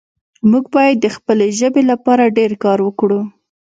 [0.49, 3.21] موږ باید د خپلې ژبې لپاره ډېر کار وکړو